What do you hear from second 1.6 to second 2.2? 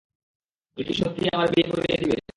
করিয়ে দিবে?